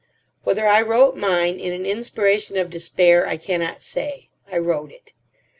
Whether 0.41 0.65
I 0.65 0.81
wrote 0.81 1.15
mine 1.15 1.59
in 1.59 1.73
an 1.73 1.85
inspiration 1.85 2.57
of 2.57 2.71
despair, 2.71 3.27
I 3.27 3.37
cannot 3.37 3.81
say. 3.83 4.29
I 4.51 4.57
wrote 4.57 4.91
it. 4.91 5.13